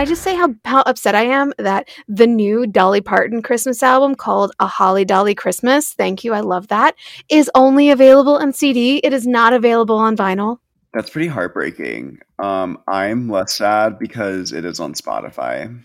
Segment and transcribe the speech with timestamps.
[0.00, 3.82] can I just say how, how upset I am that the new Dolly Parton Christmas
[3.82, 6.94] album called A Holly Dolly Christmas, thank you, I love that,
[7.28, 9.02] is only available on CD.
[9.04, 10.56] It is not available on vinyl.
[10.94, 12.18] That's pretty heartbreaking.
[12.38, 15.84] Um, I'm less sad because it is on Spotify.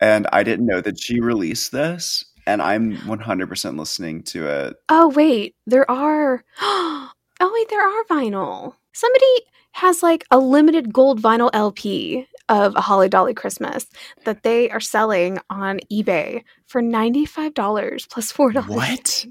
[0.00, 4.76] And I didn't know that she released this, and I'm 100% listening to it.
[4.88, 6.42] Oh, wait, there are.
[7.38, 8.76] Oh, wait, there are vinyl.
[8.94, 9.26] Somebody
[9.72, 13.86] has like a limited gold vinyl LP of a Holly Dolly Christmas
[14.24, 18.68] that they are selling on eBay for $95 plus $4.
[18.68, 19.26] What?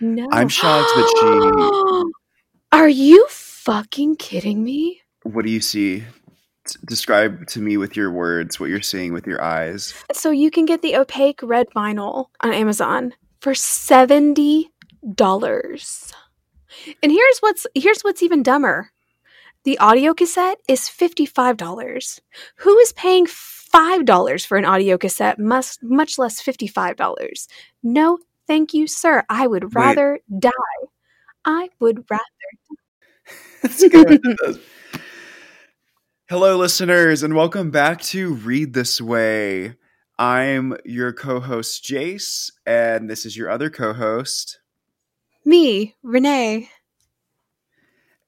[0.00, 0.28] No.
[0.32, 2.10] I'm shocked that she.
[2.72, 5.02] Are you fucking kidding me?
[5.24, 6.04] What do you see?
[6.86, 9.92] Describe to me with your words what you're seeing with your eyes.
[10.12, 14.66] So you can get the opaque red vinyl on Amazon for $70.
[17.02, 18.92] And here's what's here's what's even dumber.
[19.64, 22.20] The audio cassette is $55.
[22.56, 27.46] Who is paying $5 for an audio cassette, must, much less $55?
[27.82, 29.22] No, thank you, sir.
[29.28, 29.74] I would Wait.
[29.74, 30.50] rather die.
[31.44, 32.24] I would rather.
[33.62, 34.58] Let's go into this.
[36.30, 39.74] Hello, listeners, and welcome back to Read This Way.
[40.18, 44.58] I'm your co host, Jace, and this is your other co host.
[45.44, 46.70] Me, Renee.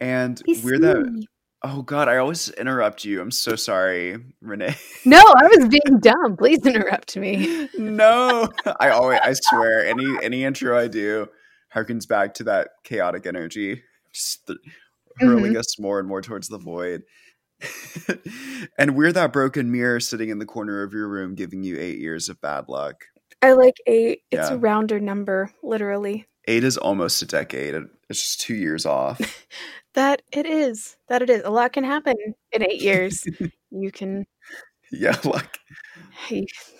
[0.03, 1.27] And we're the.
[1.65, 3.21] Oh, God, I always interrupt you.
[3.21, 4.75] I'm so sorry, Renee.
[5.05, 6.37] No, I was being dumb.
[6.37, 7.69] Please interrupt me.
[7.79, 8.49] no,
[8.81, 11.29] I always, I swear, any any intro I do
[11.75, 14.57] harkens back to that chaotic energy, just the,
[15.19, 15.59] hurling mm-hmm.
[15.59, 17.03] us more and more towards the void.
[18.79, 21.99] and we're that broken mirror sitting in the corner of your room, giving you eight
[21.99, 23.05] years of bad luck.
[23.41, 24.23] I like eight.
[24.31, 24.55] It's Yeah.
[24.55, 26.27] a rounder number, literally.
[26.47, 27.75] Eight is almost a decade.
[28.09, 29.21] It's just two years off.
[29.95, 30.97] That it is.
[31.11, 31.43] That it is.
[31.45, 32.15] A lot can happen
[32.51, 33.25] in eight years.
[33.71, 34.25] you can.
[34.91, 35.59] yeah, like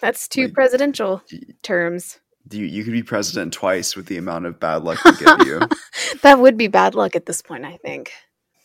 [0.01, 1.23] that's two Like- presidential
[1.63, 2.21] terms.
[2.51, 5.61] you, you could be president twice with the amount of bad luck we give you.
[6.23, 8.13] That would be bad luck at this point, I think.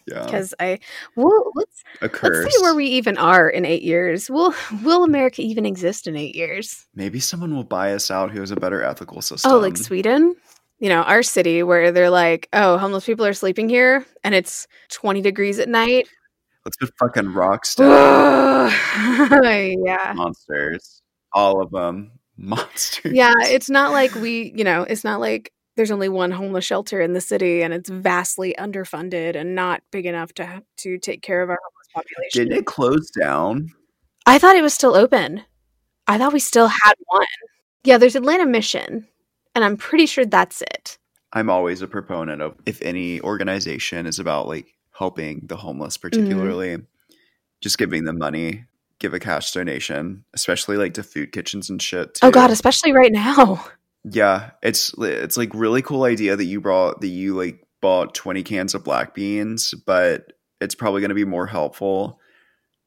[0.07, 0.79] Yeah, Because I,
[1.17, 2.45] well, let's a curse.
[2.45, 4.29] let's see where we even are in eight years.
[4.29, 6.87] Will Will America even exist in eight years?
[6.95, 9.51] Maybe someone will buy us out who has a better ethical system.
[9.51, 10.35] Oh, like Sweden?
[10.79, 14.67] You know, our city where they're like, oh, homeless people are sleeping here and it's
[14.91, 16.07] 20 degrees at night.
[16.65, 18.71] Let's put fucking rocks down.
[19.85, 20.13] yeah.
[20.15, 21.01] monsters.
[21.33, 22.11] All of them.
[22.39, 23.13] Monsters.
[23.13, 27.01] Yeah, it's not like we, you know, it's not like there's only one homeless shelter
[27.01, 31.41] in the city and it's vastly underfunded and not big enough to to take care
[31.41, 32.49] of our homeless population.
[32.49, 33.71] Didn't it close down?
[34.27, 35.43] I thought it was still open.
[36.05, 37.25] I thought we still had one.
[37.83, 39.07] Yeah, there's Atlanta Mission,
[39.57, 40.97] and I'm pretty sure that's it.
[41.33, 46.09] I'm always a proponent of if any organization is about like helping the homeless, Mm-hmm.
[46.09, 46.77] particularly,
[47.59, 48.65] just giving them money,
[48.99, 52.19] give a cash donation, especially like to food kitchens and shit.
[52.21, 53.65] Oh god, especially right now.
[54.09, 58.41] Yeah, it's it's like really cool idea that you brought that you like bought 20
[58.43, 60.31] cans of black beans, but
[60.61, 62.17] it's probably going to be more helpful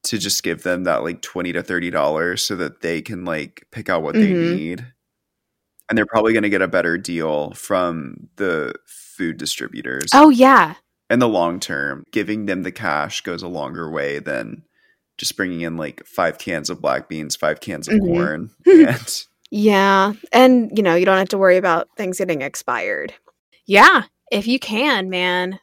[0.03, 3.67] to just give them that like 20 to 30 dollars so that they can like
[3.69, 4.39] pick out what they Mhm.
[4.55, 4.85] need.
[5.91, 10.09] And they're probably going to get a better deal from the food distributors.
[10.13, 10.75] Oh yeah.
[11.09, 14.63] In the long term, giving them the cash goes a longer way than
[15.17, 18.07] just bringing in like 5 cans of black beans, 5 cans of Mhm.
[18.07, 20.13] corn and Yeah.
[20.31, 23.13] And, you know, you don't have to worry about things getting expired.
[23.65, 24.03] Yeah.
[24.31, 25.59] If you can, man,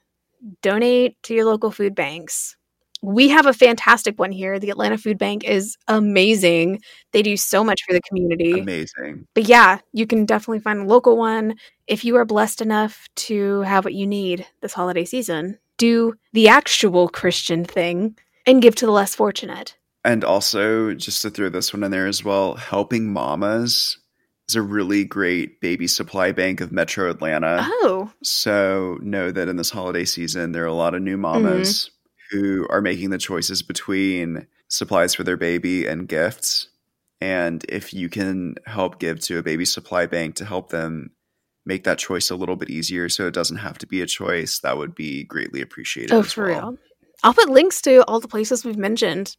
[0.61, 2.55] donate to your local food banks.
[3.03, 4.59] We have a fantastic one here.
[4.59, 6.81] The Atlanta Food Bank is amazing.
[7.13, 8.59] They do so much for the community.
[8.59, 9.27] amazing.
[9.35, 11.55] But yeah, you can definitely find a local one
[11.87, 15.59] if you are blessed enough to have what you need this holiday season.
[15.77, 18.17] Do the actual Christian thing
[18.47, 19.77] and give to the less fortunate.
[20.05, 23.99] And also, just to throw this one in there as well, Helping Mamas
[24.49, 27.59] is a really great baby supply bank of Metro Atlanta.
[27.61, 31.85] Oh, So, know that in this holiday season, there are a lot of new mamas
[31.85, 31.98] mm-hmm.
[32.31, 36.69] Who are making the choices between supplies for their baby and gifts.
[37.21, 41.11] And if you can help give to a baby supply bank to help them
[41.67, 44.61] make that choice a little bit easier so it doesn't have to be a choice,
[44.61, 46.13] that would be greatly appreciated.
[46.13, 46.71] oh, for well.
[46.71, 46.79] real.
[47.23, 49.37] I'll put links to all the places we've mentioned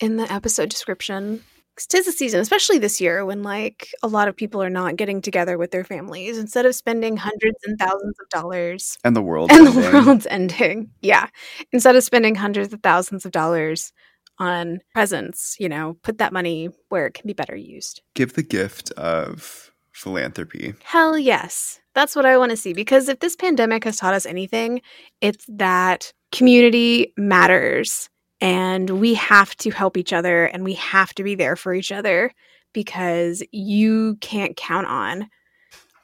[0.00, 1.42] in the episode description.
[1.76, 5.22] Tis the season, especially this year when like a lot of people are not getting
[5.22, 6.38] together with their families.
[6.38, 7.28] Instead of spending mm-hmm.
[7.28, 9.50] hundreds and thousands of dollars And the world.
[9.50, 9.72] and the
[10.06, 10.90] world's ending.
[11.00, 11.28] Yeah.
[11.72, 13.92] Instead of spending hundreds of thousands of dollars
[14.38, 18.02] on presents, you know, put that money where it can be better used.
[18.14, 20.74] Give the gift of philanthropy.
[20.84, 21.80] Hell yes.
[21.94, 24.80] That's what I want to see because if this pandemic has taught us anything,
[25.20, 28.08] it's that community matters
[28.42, 31.92] And we have to help each other and we have to be there for each
[31.92, 32.34] other
[32.72, 35.28] because you can't count on,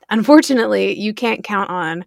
[0.08, 2.04] unfortunately, you can't count on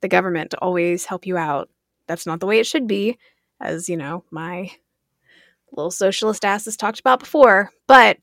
[0.00, 1.68] the government to always help you out.
[2.06, 3.18] That's not the way it should be,
[3.60, 4.70] as you know, my
[5.72, 7.70] little socialist ass has talked about before.
[7.88, 8.18] But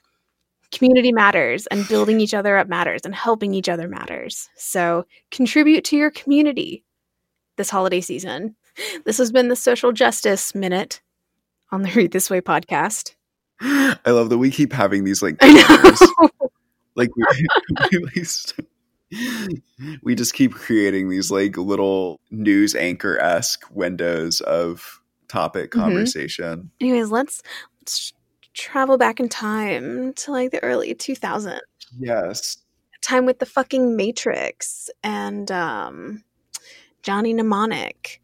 [0.71, 4.47] community matters and building each other up matters and helping each other matters.
[4.55, 6.85] So contribute to your community
[7.57, 8.55] this holiday season.
[9.03, 11.01] This has been the Social Justice Minute
[11.71, 13.13] on the Read This Way podcast.
[13.61, 15.41] I love that we keep having these like
[16.95, 17.23] like we,
[17.91, 18.59] we, at least-
[20.03, 25.79] we just keep creating these like little news anchor esque windows of topic Mhm.
[25.81, 26.69] conversation.
[26.79, 27.41] Anyways, let's
[27.81, 28.13] let's
[28.53, 31.59] travel back in time to like the early 2000s.
[31.99, 32.57] Yes.
[33.01, 36.23] Time with the fucking Matrix and um
[37.01, 38.21] Johnny Mnemonic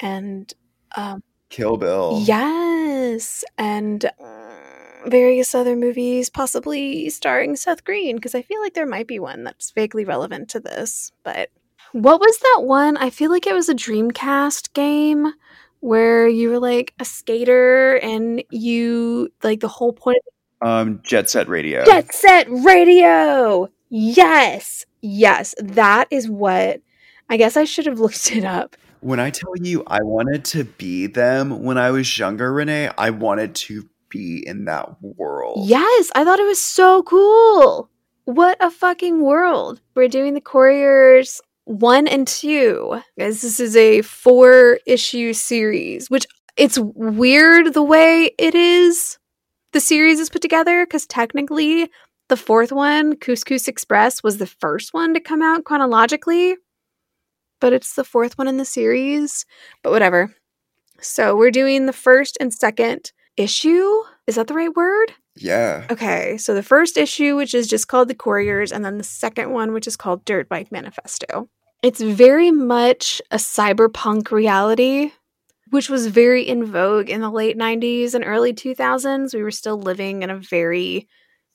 [0.00, 0.52] and
[0.96, 1.22] um
[1.54, 2.20] Kill Bill.
[2.24, 4.10] Yes, and
[5.06, 9.44] various other movies, possibly starring Seth Green, because I feel like there might be one
[9.44, 11.12] that's vaguely relevant to this.
[11.22, 11.50] But
[11.92, 12.96] what was that one?
[12.96, 15.32] I feel like it was a Dreamcast game
[15.78, 20.18] where you were like a skater and you like the whole point
[20.60, 21.84] Um, Jet Set Radio.
[21.84, 23.68] Jet Set Radio.
[23.90, 26.80] Yes, yes, that is what.
[27.30, 28.76] I guess I should have looked it up.
[29.04, 33.10] When I tell you I wanted to be them when I was younger, Renee, I
[33.10, 35.68] wanted to be in that world.
[35.68, 37.90] Yes, I thought it was so cool.
[38.24, 39.82] What a fucking world.
[39.94, 43.02] We're doing the Couriers 1 and 2.
[43.18, 46.24] Guys, this is a four issue series, which
[46.56, 49.18] it's weird the way it is.
[49.72, 51.90] The series is put together because technically
[52.30, 56.56] the fourth one, Couscous Express, was the first one to come out chronologically,
[57.64, 59.46] but it's the fourth one in the series.
[59.82, 60.34] But whatever.
[61.00, 64.02] So we're doing the first and second issue.
[64.26, 65.14] Is that the right word?
[65.34, 65.86] Yeah.
[65.90, 69.50] Okay, so the first issue, which is just called The Couriers, and then the second
[69.50, 71.48] one, which is called Dirt Bike Manifesto.
[71.82, 75.12] It's very much a cyberpunk reality,
[75.70, 79.32] which was very in vogue in the late 90s and early 2000s.
[79.32, 81.08] We were still living in a very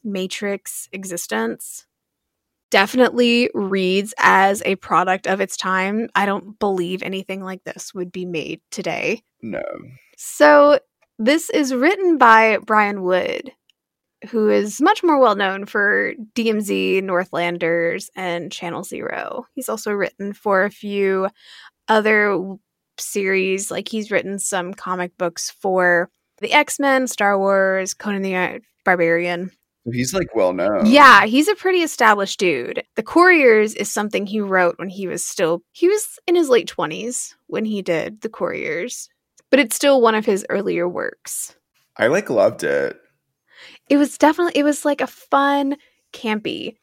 [0.04, 1.86] matrix existence.
[2.72, 6.10] Definitely reads as a product of its time.
[6.14, 9.24] I don't believe anything like this would be made today.
[9.42, 9.62] No.
[10.18, 10.80] So,
[11.18, 13.52] this is written by Brian Wood,
[14.30, 19.48] who is much more well known for DMZ, Northlanders, and Channel Zero.
[19.56, 21.28] He's also written for a few
[21.88, 22.56] other
[22.98, 28.62] series, like he's written some comic books for the X Men, Star Wars, Conan the
[28.86, 29.52] Barbarian.
[29.86, 30.86] He's like well known.
[30.86, 32.84] Yeah, he's a pretty established dude.
[32.96, 36.70] The Couriers is something he wrote when he was still he was in his late
[36.70, 39.10] 20s when he did The Couriers.
[39.50, 41.56] But it's still one of his earlier works.
[41.98, 42.98] I like loved it.
[43.90, 45.78] It was definitely it was like a fun
[46.14, 46.76] campy.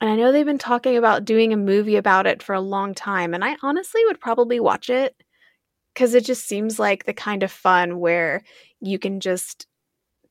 [0.00, 2.92] And I know they've been talking about doing a movie about it for a long
[2.92, 5.14] time and I honestly would probably watch it
[5.94, 8.42] cuz it just seems like the kind of fun where
[8.80, 9.66] you can just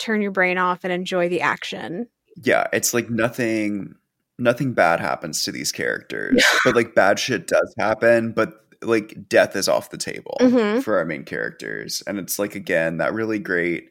[0.02, 2.08] turn your brain off and enjoy the action.
[2.44, 3.96] Yeah, it's like nothing
[4.40, 6.44] nothing bad happens to these characters.
[6.66, 10.84] but like bad shit does happen, but like death is off the table Mhm.
[10.84, 12.02] for our main characters.
[12.08, 13.90] And it's like again, that really great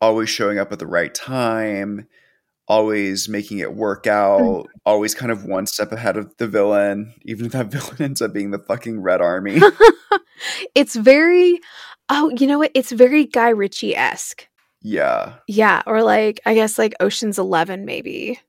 [0.00, 2.06] always showing up at the right time,
[2.68, 7.46] always making it work out, always kind of one step ahead of the villain, even
[7.46, 9.60] if that villain ends up being the fucking Red Army.
[10.74, 11.60] it's very
[12.08, 12.70] oh, you know what?
[12.74, 14.48] It's very Guy Ritchie esque.
[14.86, 15.34] Yeah.
[15.48, 18.40] Yeah, or like I guess like Ocean's Eleven maybe,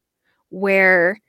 [0.49, 1.19] where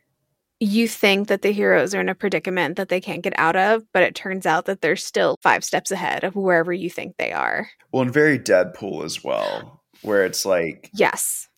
[0.61, 3.85] you think that the heroes are in a predicament that they can't get out of,
[3.93, 7.33] but it turns out that they're still five steps ahead of wherever you think they
[7.33, 7.69] are.
[7.93, 11.49] Well, and very Deadpool as well, where it's like Yes.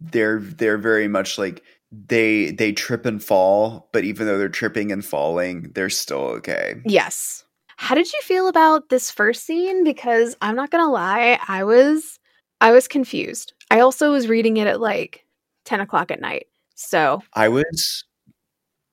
[0.00, 1.62] they're they're very much like
[1.92, 6.76] they they trip and fall, but even though they're tripping and falling, they're still okay.
[6.84, 7.44] Yes.
[7.76, 9.82] How did you feel about this first scene?
[9.84, 12.19] Because I'm not gonna lie, I was
[12.60, 13.52] I was confused.
[13.70, 15.24] I also was reading it at like
[15.64, 16.46] 10 o'clock at night.
[16.74, 18.04] So I was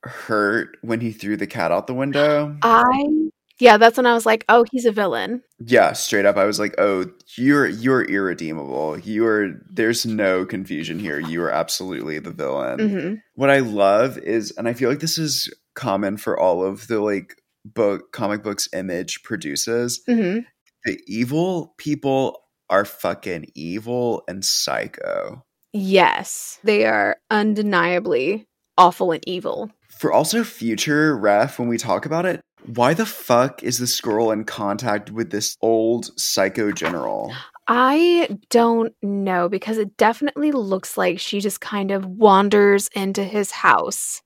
[0.03, 2.55] hurt when he threw the cat out the window.
[2.62, 5.41] I yeah, that's when I was like, oh, he's a villain.
[5.59, 7.05] Yeah, straight up I was like, "Oh,
[7.36, 9.00] you're you're irredeemable.
[9.00, 11.19] You are there's no confusion here.
[11.19, 15.17] You are absolutely the villain." hmm What I love is and I feel like this
[15.17, 20.39] is common for all of the like book comic books image produces hmm
[20.86, 25.43] the evil people are fucking evil and psycho.
[25.74, 28.47] Yes, they are undeniably
[28.77, 29.71] awful and evil.
[29.89, 34.31] For also future ref, when we talk about it, why the fuck is the squirrel
[34.31, 37.33] in contact with this old psycho general?
[37.67, 43.51] I don't know because it definitely looks like she just kind of wanders into his
[43.51, 44.21] house.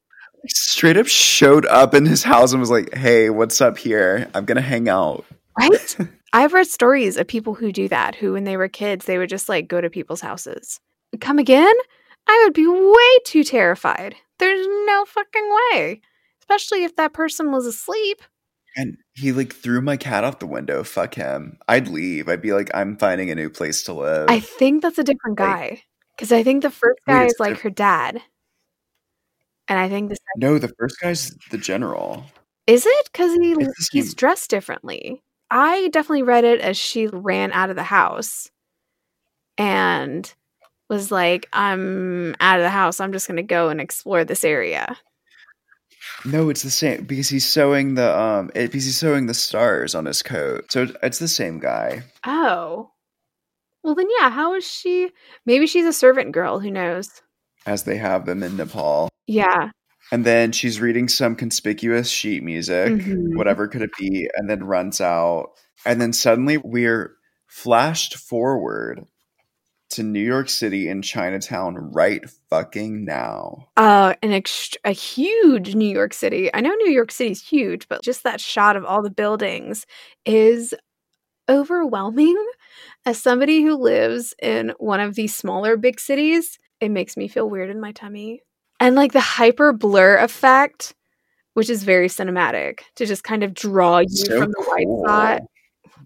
[0.47, 4.27] Straight up showed up in his house and was like, "Hey, what's up here?
[4.33, 5.23] I'm gonna hang out."
[5.57, 5.97] Right?
[6.33, 9.29] I've read stories of people who do that, who when they were kids, they would
[9.29, 10.79] just like go to people's houses.
[11.19, 11.73] Come again?
[12.27, 14.15] I would be way too terrified.
[14.39, 16.01] There's no fucking way.
[16.41, 18.21] Especially if that person was asleep.
[18.77, 20.83] And he like threw my cat out the window.
[20.83, 21.57] Fuck him.
[21.67, 22.29] I'd leave.
[22.29, 24.29] I'd be like, I'm finding a new place to live.
[24.29, 25.83] I think that's a different guy.
[26.15, 28.21] Because I think the first guy is like diff- her dad.
[29.67, 32.25] And I think the second no, the first guy's the general.
[32.67, 33.09] is it?
[33.11, 33.55] Because he
[33.91, 35.21] he's dressed differently.
[35.51, 38.49] I definitely read it as she ran out of the house
[39.57, 40.33] and
[40.89, 42.99] was like, I'm out of the house.
[42.99, 44.97] I'm just gonna go and explore this area.
[46.25, 49.93] No, it's the same because he's sewing the um it, because he's sewing the stars
[49.93, 50.71] on his coat.
[50.71, 52.03] So it's the same guy.
[52.25, 52.91] Oh.
[53.83, 55.11] Well then yeah, how is she
[55.45, 57.21] maybe she's a servant girl, who knows?
[57.65, 59.09] as they have them in Nepal.
[59.27, 59.69] Yeah.
[60.11, 63.35] And then she's reading some conspicuous sheet music, Mhm.
[63.37, 65.51] whatever could it be, and then runs out.
[65.85, 67.15] And then suddenly we're
[67.47, 69.05] flashed forward
[69.91, 73.67] to New York City in Chinatown right fucking now.
[73.75, 76.49] Uh an ext- a huge New York City.
[76.53, 79.85] I know New York City's huge, but just that shot of all the buildings
[80.25, 80.73] is
[81.49, 82.37] overwhelming.
[83.05, 87.49] As somebody who lives in one of these smaller big cities, it makes me feel
[87.49, 88.41] weird in my tummy.
[88.81, 90.95] And like the hyper blur effect,
[91.53, 95.03] which is very cinematic, to just kind of draw you So from the wide cool.
[95.07, 95.41] shot.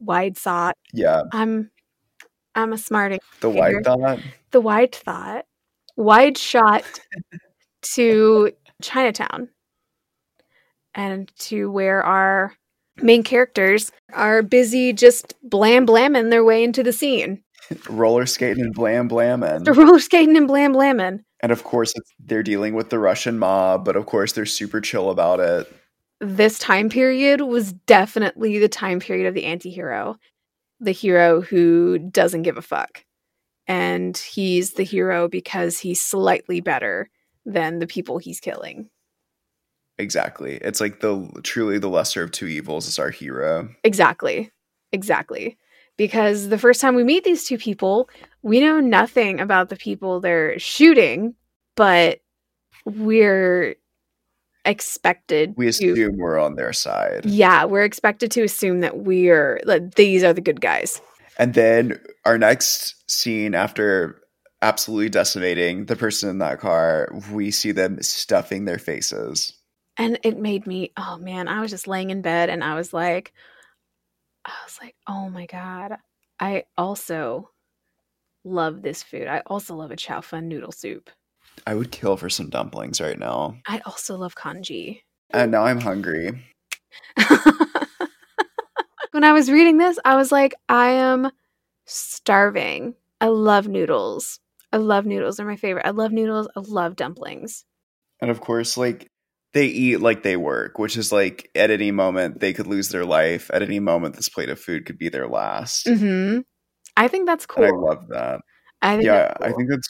[0.01, 0.77] Wide shot.
[0.91, 1.71] Yeah, I'm
[2.53, 3.19] I'm a smarty.
[3.39, 4.19] the white thought.
[4.51, 5.45] The wide thought.
[5.95, 6.83] Wide shot
[7.93, 8.51] to
[8.81, 9.47] Chinatown.
[10.93, 12.53] And to where our
[13.01, 17.41] main characters are busy just blam blamming their way into the scene.
[17.89, 19.63] Roller skating and blam blamming.
[19.63, 21.23] Roller skating and blam blamming.
[21.41, 25.09] And of course, they're dealing with the Russian mob, but of course, they're super chill
[25.09, 25.71] about it.
[26.21, 30.17] This time period was definitely the time period of the anti hero.
[30.79, 33.03] The hero who doesn't give a fuck.
[33.67, 37.09] And he's the hero because he's slightly better
[37.45, 38.89] than the people he's killing.
[39.97, 40.55] Exactly.
[40.57, 43.69] It's like the truly the lesser of two evils is our hero.
[43.83, 44.51] Exactly.
[44.91, 45.57] Exactly.
[45.97, 48.09] Because the first time we meet these two people,
[48.41, 51.35] we know nothing about the people they're shooting,
[51.75, 52.19] but
[52.85, 53.75] we're
[54.65, 57.25] expected We to assume we're on their side.
[57.25, 61.01] Yeah, we're expected to assume that we're that these are the good guys.
[61.37, 64.21] And then our next scene after
[64.61, 69.53] absolutely decimating the person in that car, we see them stuffing their faces.
[69.97, 72.93] And it made me, oh man, I was just laying in bed and I was
[72.93, 73.33] like,
[74.45, 75.97] I was like, oh my God.
[76.39, 77.49] I also
[78.43, 79.27] love this food.
[79.27, 81.09] I also love a chow fun noodle soup.
[81.65, 83.57] I would kill for some dumplings right now.
[83.67, 85.03] I also love congee.
[85.31, 86.43] And now I'm hungry.
[89.11, 91.31] when I was reading this, I was like, I am
[91.85, 92.95] starving.
[93.19, 94.39] I love noodles.
[94.71, 95.37] I love noodles.
[95.37, 95.85] They're my favorite.
[95.85, 96.47] I love noodles.
[96.55, 97.65] I love dumplings.
[98.21, 99.07] And of course, like
[99.55, 103.05] they eat like they work, which is like at any moment they could lose their
[103.05, 103.49] life.
[103.53, 105.87] At any moment, this plate of food could be their last.
[105.87, 106.39] hmm
[106.97, 107.63] I think that's cool.
[107.63, 108.41] And I love that.
[108.81, 109.89] I think yeah, that's I think that's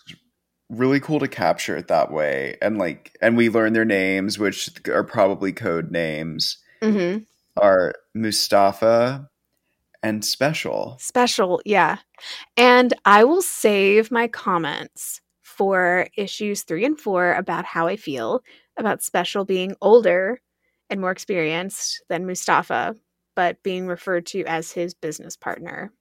[0.69, 2.57] really cool to capture it that way.
[2.61, 7.17] And like, and we learn their names, which are probably code names, hmm
[7.57, 9.27] are Mustafa
[10.03, 10.97] and Special.
[10.99, 11.97] Special, yeah.
[12.57, 18.43] And I will save my comments for issues three and four about how I feel
[18.77, 20.41] about Special being older
[20.89, 22.95] and more experienced than Mustafa,
[23.35, 25.91] but being referred to as his business partner.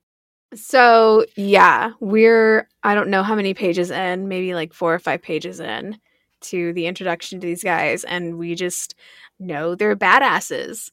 [0.55, 5.23] So, yeah, we're, I don't know how many pages in, maybe like four or five
[5.23, 5.99] pages in
[6.43, 8.95] to the introduction to these guys, and we just
[9.41, 10.91] know they're badasses.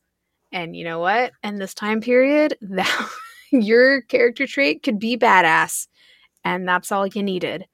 [0.52, 1.34] And you know what?
[1.44, 3.10] In this time period, that
[3.52, 5.88] your character trait could be badass,
[6.44, 7.66] and that's all you needed.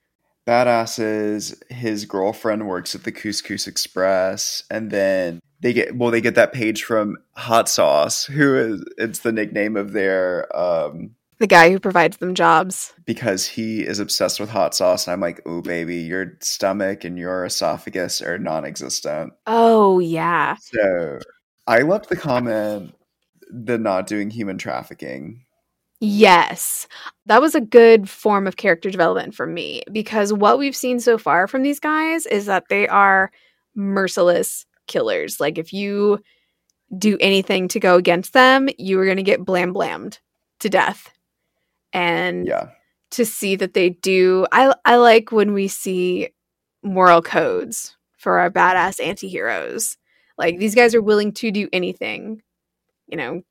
[0.48, 6.22] Badass is his girlfriend works at the Couscous Express, and then they get well, they
[6.22, 11.46] get that page from Hot Sauce, who is it's the nickname of their um The
[11.46, 12.94] guy who provides them jobs.
[13.04, 17.18] because he is obsessed with hot sauce, and I'm like, oh baby, your stomach and
[17.18, 19.34] your esophagus are non-existent.
[19.46, 20.56] Oh, yeah.
[20.60, 21.18] So
[21.66, 22.94] I loved the comment,
[23.50, 25.44] the not doing human trafficking.
[26.00, 26.86] Yes.
[27.26, 31.18] That was a good form of character development for me because what we've seen so
[31.18, 33.30] far from these guys is that they are
[33.74, 35.40] merciless killers.
[35.40, 36.20] Like, if you
[36.98, 40.20] do anything to go against them, you are going to get blam blammed
[40.60, 41.10] to death.
[41.92, 42.68] and Yeah.
[43.12, 46.30] to see that they do I I like when we see
[46.82, 49.96] moral codes for our badass anti-heroes.
[50.38, 52.42] Like these guys are willing to do anything.
[53.08, 53.42] You know,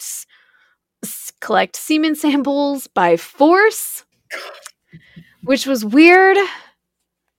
[1.42, 4.04] collect semen samples by force,
[5.44, 6.38] which was weird.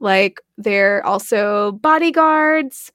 [0.01, 2.93] Like they're also bodyguards,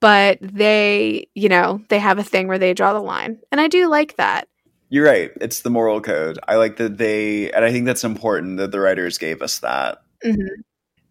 [0.00, 3.38] but they, you know, they have a thing where they draw the line.
[3.52, 4.48] And I do like that.
[4.90, 5.30] You're right.
[5.40, 6.38] It's the moral code.
[6.48, 10.02] I like that they, and I think that's important that the writers gave us that.
[10.24, 10.48] Mhm.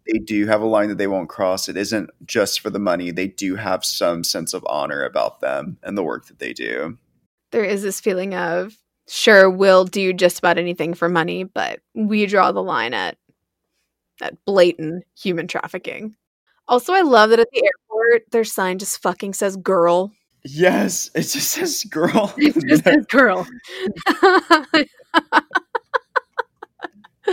[0.06, 1.68] They do have a line that they won't cross.
[1.68, 3.10] It isn't just for the money.
[3.10, 6.96] They do have some sense of honor about them and the work that they do.
[7.52, 8.74] There is this feeling of
[9.08, 13.16] sure we'll do just about anything for money, but we draw the line at
[14.20, 16.14] at blatant human trafficking.
[16.66, 20.12] Also, I love that at the airport their sign just fucking says girl.
[20.44, 22.32] Yes, it just says girl.
[22.38, 23.46] It just says girl.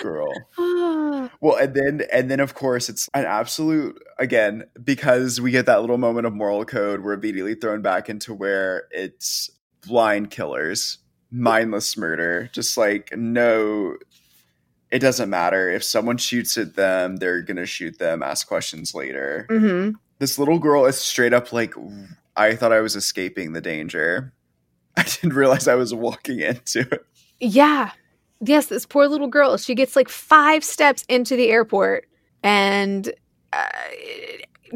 [0.01, 0.33] girl.
[1.41, 5.81] Well, and then and then of course it's an absolute again because we get that
[5.81, 7.01] little moment of moral code.
[7.01, 9.49] We're immediately thrown back into where it's
[9.85, 10.99] blind killers,
[11.31, 12.49] mindless murder.
[12.53, 13.97] Just like no,
[14.91, 18.23] it doesn't matter if someone shoots at them, they're gonna shoot them.
[18.23, 19.45] Ask questions later.
[19.49, 21.73] hmm This little girl is straight up like
[22.35, 24.33] I thought I was escaping the danger.
[24.97, 27.05] I didn't realize I was walking into it.
[27.39, 27.91] Yeah.
[28.41, 29.57] Yes, this poor little girl.
[29.57, 32.07] She gets like five steps into the airport
[32.43, 33.11] and
[33.53, 33.65] uh,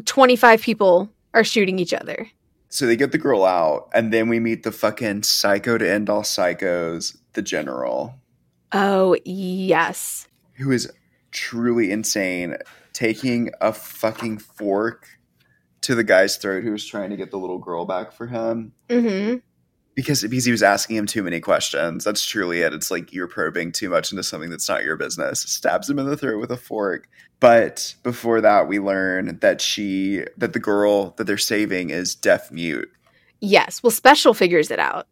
[0.06, 2.28] 25 people are shooting each other.
[2.70, 6.10] So they get the girl out, and then we meet the fucking psycho to end
[6.10, 8.16] all psychos, the general,
[8.72, 10.28] Oh, yes.
[10.54, 10.92] who is
[11.32, 12.58] truly insane,
[12.94, 15.08] taking a fucking fork
[15.82, 18.74] to the guy's throat who was trying to get the little girl back for him.
[18.90, 19.36] hmm
[20.00, 22.06] Because, because he was asking him too many questions.
[22.06, 22.74] That's truly it.
[22.74, 25.42] It's like you're probing too much into something that's not your business.
[25.42, 27.10] Stabs him in the throat with a fork.
[27.42, 32.50] But before that, we learn that she, that the girl that they're saving is deaf
[32.50, 32.90] mute.
[33.42, 33.84] Yes.
[33.84, 35.08] Well, Special figures it out.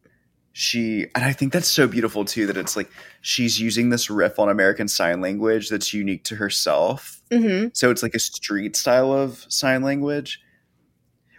[0.54, 2.90] she and i think that's so beautiful too that it's like
[3.22, 8.02] she's using this riff on american sign language that's unique to herself hmm so it's
[8.02, 10.40] like a street style of sign language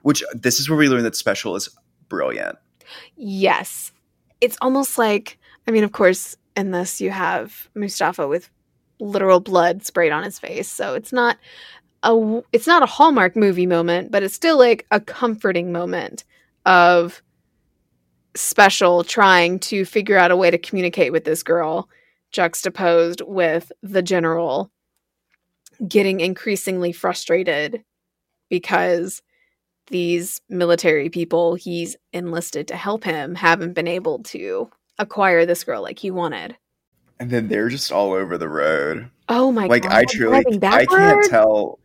[0.02, 1.68] which this is where we learn that special is
[2.08, 2.56] brilliant
[3.16, 3.92] Yes.
[4.40, 8.50] It's almost like, I mean, of course, in this you have Mustafa with
[9.00, 10.70] literal blood sprayed on his face.
[10.70, 11.38] So it's not
[12.02, 16.24] a it's not a Hallmark movie moment, but it's still like a comforting moment
[16.66, 17.22] of
[18.34, 21.88] special trying to figure out a way to communicate with this girl
[22.30, 24.70] juxtaposed with the general
[25.86, 27.82] getting increasingly frustrated
[28.48, 29.22] because
[29.88, 35.82] these military people he's enlisted to help him haven't been able to acquire this girl
[35.82, 36.56] like he wanted.
[37.20, 39.92] and then they're just all over the road Oh my like god.
[39.92, 41.78] Like I truly i can't tell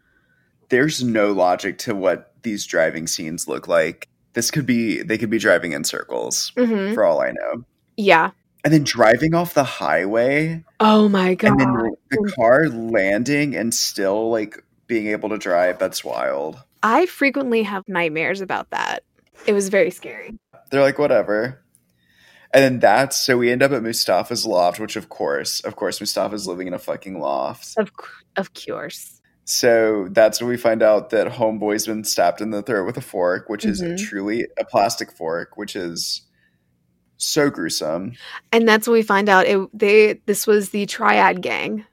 [0.70, 5.30] there's no logic to what these driving scenes look like this could be they could
[5.30, 6.94] be driving in circles Mhm.
[6.94, 7.64] for all i know
[7.98, 8.32] Yeah.
[8.64, 11.52] and then driving off the highway Oh my god.
[11.52, 17.06] and then the car landing and still like being able to drive that's wild I
[17.08, 19.04] frequently have nightmares about that.
[19.48, 20.38] It was very scary.
[20.70, 21.60] they're like whatever
[22.54, 26.00] and then that's so we end up at mustafa's loft which of course of course
[26.00, 27.92] mustafa's living in a fucking loft Of
[28.38, 29.20] of course.
[29.46, 33.02] so that's when we find out that homeboy's been stabbed in the throat with a
[33.02, 33.70] fork which Mhm.
[33.96, 36.22] is truly a plastic fork which is
[37.18, 38.14] so gruesome
[38.52, 41.86] And that's when we find out it they this was the triad gang,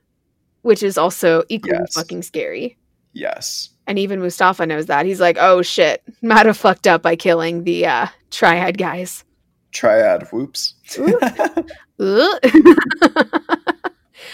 [0.62, 1.94] which is also equally Yes.
[1.94, 2.76] fucking scary.
[3.12, 5.04] yes And even Mustafa knows that.
[5.04, 9.24] He's like, "Oh shit, might have fucked up by killing the uh, triad guys."
[9.72, 11.68] triad whoops and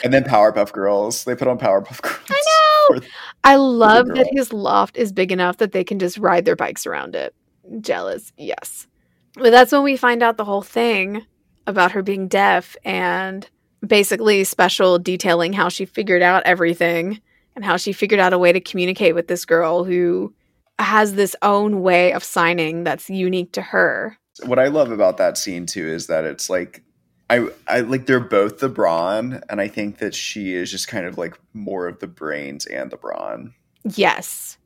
[0.05, 2.43] then powerpuff girls they put on powerpuff girls I
[2.91, 3.01] know.
[3.45, 6.87] I love that his loft is big enough that they can just ride their bikes
[6.87, 7.35] around it.
[7.81, 8.87] Jealous, yes.
[9.35, 11.25] But that's when we find out the whole thing
[11.67, 13.49] about her being deaf and
[13.87, 17.21] basically special detailing how she figured out everything
[17.57, 20.33] and how she figured out a way to communicate with this girl who
[20.79, 24.17] has this own way of signing that's unique to her.
[24.45, 26.83] what I love about that scene too is that it's like
[27.29, 31.07] I I like they're both the brawn, and I think that she is just kind
[31.07, 33.53] of like more of the brains and the brawn.
[33.83, 34.59] Yes.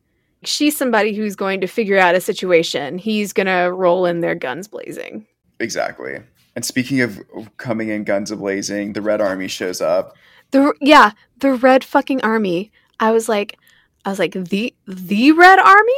[0.43, 2.97] She's somebody who's going to figure out a situation.
[2.99, 5.27] He's going to roll in their guns blazing.
[5.59, 6.19] Exactly.
[6.57, 7.21] And speaking of
[7.59, 10.17] coming in guns a blazing, the Red Army shows up.
[10.51, 12.73] The yeah, the red fucking army.
[12.99, 13.59] I was like
[14.05, 15.93] I was like the the red army?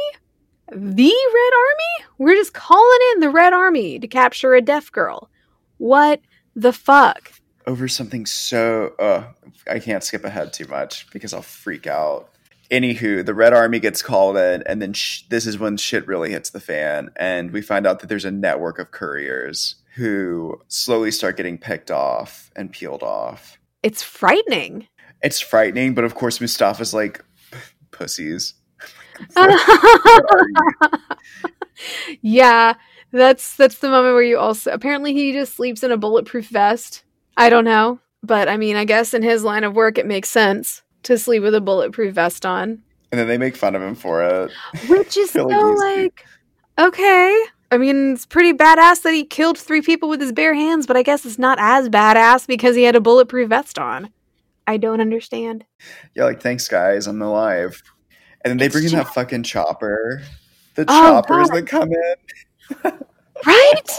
[0.71, 2.09] The red army?
[2.17, 5.29] We're just calling in the red army to capture a deaf girl.
[5.77, 6.21] What
[6.55, 7.31] the fuck?
[7.65, 9.23] over something so uh
[9.69, 12.29] I can't skip ahead too much because I'll freak out.
[12.69, 16.31] Anywho, the Red Army gets called in, and then sh- this is when shit really
[16.31, 21.11] hits the fan, and we find out that there's a network of couriers who slowly
[21.11, 23.59] start getting picked off and peeled off.
[23.83, 24.87] It's frightening.
[25.21, 27.23] It's frightening, but of course Mustafa's like
[27.91, 28.55] pussies.
[32.21, 32.73] yeah,
[33.11, 37.03] that's that's the moment where you also apparently he just sleeps in a bulletproof vest.
[37.37, 40.29] I don't know, but I mean, I guess in his line of work it makes
[40.29, 42.81] sense to sleep with a bulletproof vest on.
[43.11, 44.51] And then they make fun of him for it.
[44.87, 46.25] Which is so like
[46.79, 47.43] okay.
[47.73, 50.95] I mean, it's pretty badass that he killed three people with his bare hands, but
[50.95, 54.09] I guess it's not as badass because he had a bulletproof vest on.
[54.67, 55.65] I don't understand.
[56.15, 57.81] Yeah, like thanks guys, I'm alive.
[58.45, 60.21] And then they It's bring in that fucking chopper.
[60.75, 61.57] The Oh, choppers God.
[61.57, 62.99] that come in.
[63.45, 63.89] Right?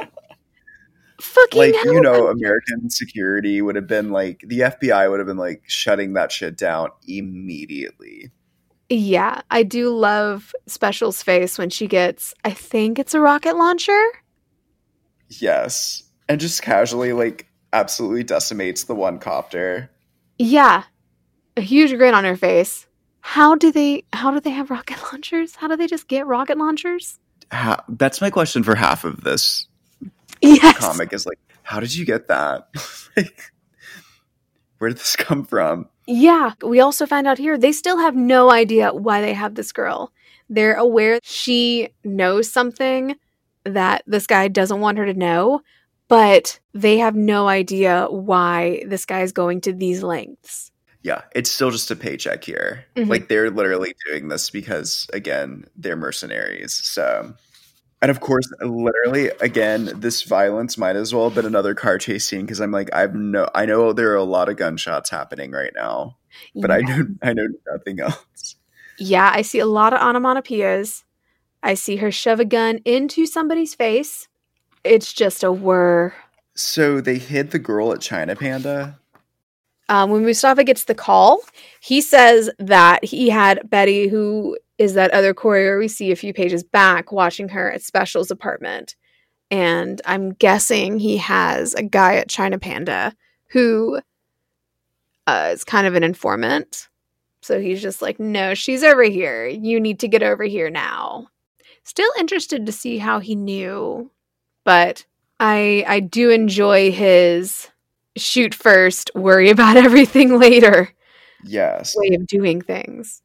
[1.21, 1.93] Fucking like hell.
[1.95, 6.13] you know american security would have been like the fbi would have been like shutting
[6.15, 8.31] that shit down immediately
[8.97, 14.01] Yeah, I do love Special's face when she gets, I think it's a rocket launcher.
[15.29, 19.91] yes and just casually like absolutely decimates the one copter
[20.39, 20.85] Yeah,
[21.57, 22.87] a huge grin on her face.
[23.21, 24.05] How do they?
[24.13, 25.57] How do they have rocket launchers?
[25.57, 27.19] How do they just get rocket launchers?
[27.53, 29.67] ha- that's my question for half of this
[30.41, 30.77] Yes.
[30.79, 32.69] comic is like how did you get that
[33.17, 33.53] like
[34.79, 36.53] where did this come from Yeah.
[36.63, 40.13] We also find out here they still have no idea why they have this girl.
[40.51, 43.17] They're aware she knows something
[43.65, 45.63] that this guy doesn't want her to know,
[46.09, 50.71] but they have no idea why this guy is going to these lengths.
[51.03, 53.09] yeah it's still just a paycheck here Mhm.
[53.09, 57.35] like they're literally doing this because again they're mercenaries so
[58.05, 62.29] and of course literally again this violence might as well have been another car chase
[62.29, 65.51] scene because i'm like i've no i know there are a lot of gunshots happening
[65.51, 66.15] right now
[66.55, 68.57] but i know i know nothing else
[68.99, 71.03] Yeah, I see a lot of onomatopoeias.
[71.65, 74.29] I see her shove a gun into somebody's face.
[74.85, 76.13] It's just a whir.
[76.55, 79.01] so they hid the girl at china panda
[79.89, 81.41] Um, when Mustafa gets the call,
[81.81, 86.33] he says that he had Betty, who is that other courier we see a few
[86.33, 88.97] pages back, watching her at Special's apartment.
[89.51, 93.15] And I'm guessing he has a guy at China Panda
[93.51, 94.01] who
[95.27, 96.89] uh, is kind of an informant.
[97.43, 99.47] So he's just like, no, she's over here.
[99.47, 101.29] You need to get over here now.
[101.85, 104.11] Still interested to see how he knew,
[104.65, 105.05] but
[105.39, 107.69] I I do enjoy his
[108.17, 110.95] shoot first, worry about everything later
[111.45, 113.23] yes way of doing things.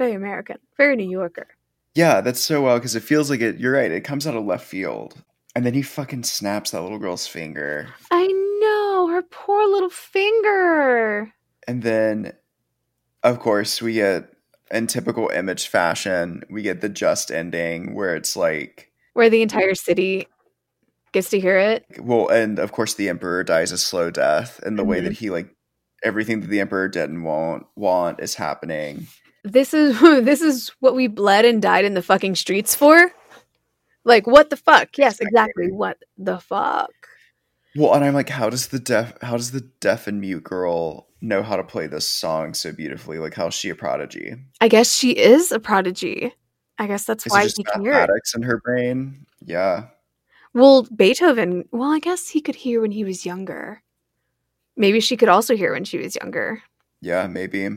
[0.00, 1.46] Very American, very New Yorker.
[1.94, 4.44] yeah that's so well because it feels like it you're right it comes out of
[4.46, 5.22] left field
[5.54, 8.26] and then he fucking snaps that little girl's finger I
[8.62, 11.32] know, her poor little finger.
[11.68, 12.32] And then,
[13.22, 14.30] of course, we get
[14.70, 19.74] in typical image fashion, we get the just ending where it's like, Where the entire
[19.74, 20.28] city
[21.12, 21.84] gets to hear it.
[22.00, 25.04] well, and of course, the emperor dies a slow death, and the way Mhm.
[25.04, 25.48] that he like
[26.02, 29.06] everything that the emperor didn't want want is happening.
[29.44, 33.12] This is this is what we bled and died in the fucking streets for.
[34.04, 34.96] Like what the fuck?
[34.96, 35.64] Yes, exactly.
[35.64, 35.72] Exactly.
[35.72, 36.90] What the fuck?
[37.76, 41.06] Well, and I'm like, how does the deaf, how does the deaf and mute girl
[41.20, 43.18] know how to play this song so beautifully?
[43.18, 44.34] Like, how is she a prodigy?
[44.60, 46.34] I guess she is a prodigy.
[46.78, 48.10] I guess that's Is why she can hear it.
[48.34, 49.26] in her brain?
[49.44, 49.88] Yeah.
[50.54, 53.82] Well, Beethoven, well, I guess he could hear when he was younger.
[54.76, 56.62] Maybe she could also hear when she was younger.
[57.02, 57.68] Yeah, maybe.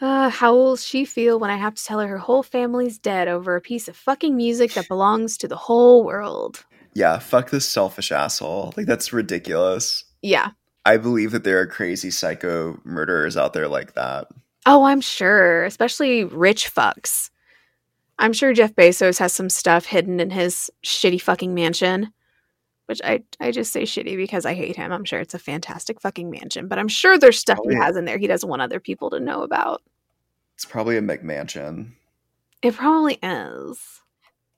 [0.00, 3.28] Uh, how will she feel when I have to tell her her whole family's dead
[3.28, 6.64] over a piece of fucking music that belongs to the whole world?
[6.94, 8.72] Yeah, fuck this selfish asshole.
[8.76, 10.04] Like, that's ridiculous.
[10.22, 10.50] Yeah.
[10.86, 14.28] I believe that there are crazy psycho murderers out there like that.
[14.64, 17.30] Oh, I'm sure, especially rich fucks.
[18.18, 22.12] I'm sure Jeff Bezos has some stuff hidden in his shitty fucking mansion.
[22.90, 24.90] Which I I just say shitty because I hate him.
[24.90, 28.04] I'm sure it's a fantastic fucking mansion, but I'm sure there's stuff he has in
[28.04, 29.80] there he doesn't want other people to know about.
[30.56, 31.92] It's probably a McMansion.
[32.62, 33.78] It probably is.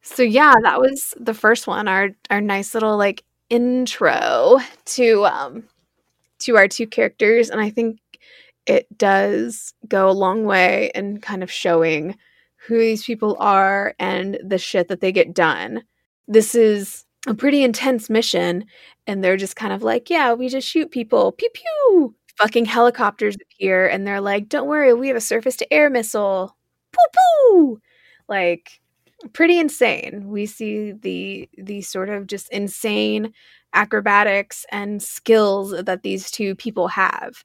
[0.00, 1.88] So yeah, that was the first one.
[1.88, 5.64] Our our nice little like intro to um
[6.38, 8.00] to our two characters, and I think
[8.64, 12.16] it does go a long way in kind of showing
[12.66, 15.82] who these people are and the shit that they get done.
[16.26, 18.64] This is a pretty intense mission,
[19.06, 21.32] and they're just kind of like, yeah, we just shoot people.
[21.32, 22.14] Pew pew.
[22.38, 26.56] Fucking helicopters appear, and they're like, don't worry, we have a surface to air missile.
[26.92, 27.80] Poo poo.
[28.28, 28.80] Like
[29.32, 30.28] pretty insane.
[30.28, 33.32] We see the the sort of just insane
[33.74, 37.44] acrobatics and skills that these two people have.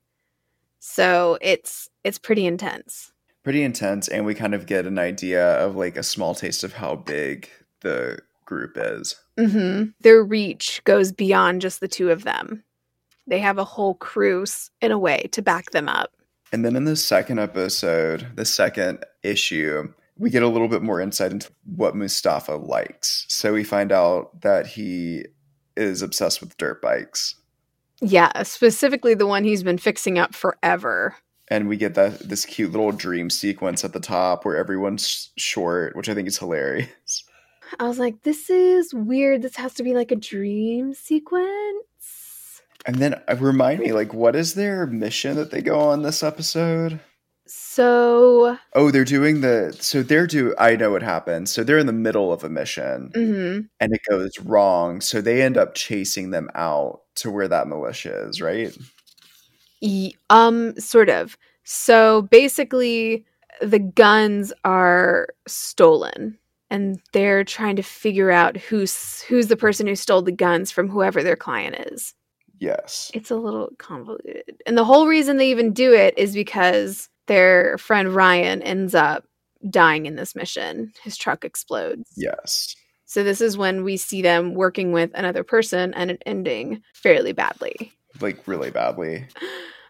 [0.79, 3.11] So it's it's pretty intense.
[3.43, 6.73] Pretty intense, and we kind of get an idea of like a small taste of
[6.73, 7.49] how big
[7.81, 9.15] the group is.
[9.37, 9.89] Mm-hmm.
[10.01, 12.63] Their reach goes beyond just the two of them.
[13.27, 14.45] They have a whole crew
[14.81, 16.11] in a way to back them up.
[16.51, 21.01] And then in the second episode, the second issue, we get a little bit more
[21.01, 23.25] insight into what Mustafa likes.
[23.27, 25.25] So we find out that he
[25.75, 27.35] is obsessed with dirt bikes.
[27.99, 31.15] Yeah, specifically the one he's been fixing up forever.
[31.49, 35.95] And we get that this cute little dream sequence at the top where everyone's short,
[35.95, 37.23] which I think is hilarious.
[37.79, 39.41] I was like, this is weird.
[39.41, 42.61] This has to be like a dream sequence.
[42.85, 46.23] And then uh, remind me, like, what is their mission that they go on this
[46.23, 46.99] episode?
[47.45, 49.75] So, Oh, they're doing the.
[49.79, 50.53] So they're do.
[50.57, 51.47] I know what happened.
[51.49, 53.69] So they're in the middle of a mission, mhm.
[53.79, 54.99] and it goes wrong.
[55.01, 58.75] So they end up chasing them out to where that militia is, right?
[59.81, 61.37] Y- um, sort of.
[61.63, 63.25] So basically,
[63.61, 66.37] the guns are stolen,
[66.69, 70.89] and they're trying to figure out who's who's the person who stole the guns from
[70.89, 72.13] whoever their client is.
[72.59, 73.11] Yes.
[73.13, 77.77] It's a little convoluted, and the whole reason they even do it is because their
[77.77, 79.25] friend Ryan ends up
[79.69, 80.91] dying in this mission.
[81.03, 82.11] His truck explodes.
[82.15, 82.75] Yes.
[83.05, 87.31] So this is when we see them working with another person, and it ending fairly
[87.31, 87.93] badly.
[88.21, 89.25] Like really badly.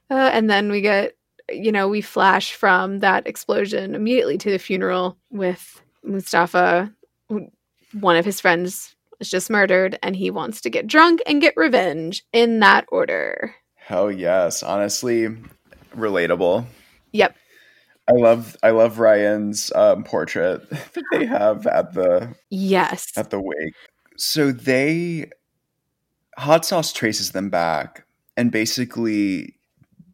[0.09, 1.17] Uh, and then we get,
[1.51, 6.93] you know, we flash from that explosion immediately to the funeral with Mustafa.
[7.99, 11.53] One of his friends is just murdered, and he wants to get drunk and get
[11.57, 13.55] revenge in that order.
[13.75, 14.63] Hell yes.
[14.63, 15.29] Honestly,
[15.95, 16.65] relatable.
[17.13, 17.36] Yep.
[18.10, 23.12] I love I love Ryan's um, portrait that they have at the Yes.
[23.17, 23.73] at the wake.
[24.17, 25.29] So they
[26.38, 28.05] hot sauce traces them back
[28.38, 29.55] and basically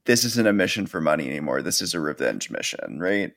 [0.06, 1.62] this isn't a mission for money anymore.
[1.62, 3.32] This is a revenge mission, right?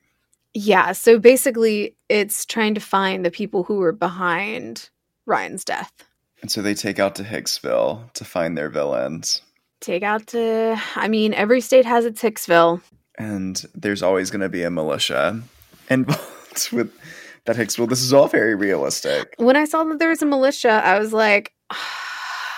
[0.59, 0.92] Yeah.
[0.92, 4.88] So basically, it's trying to find the people who were behind
[5.27, 5.92] Ryan's death.
[6.40, 9.42] And so they take out to Hicksville to find their villains.
[9.83, 12.81] Take out to, I mean, every state has its Hicksville.
[13.19, 15.42] And there's always going to be a militia
[15.90, 16.90] involved with
[17.45, 17.90] that Hicksville.
[17.90, 19.35] This is all very realistic.
[19.37, 21.53] When I saw that there was a militia, I was like,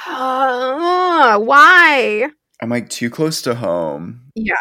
[0.06, 2.30] "Ah, why?
[2.62, 4.20] I'm like too close to home.
[4.36, 4.54] Yeah.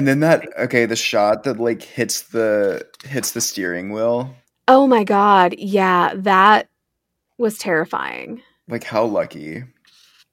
[0.00, 4.34] And then that okay, the shot that like hits the hits the steering wheel.
[4.66, 5.54] Oh my God.
[5.58, 6.14] Yeah.
[6.16, 6.70] That
[7.36, 8.40] was terrifying.
[8.66, 9.62] Like how lucky.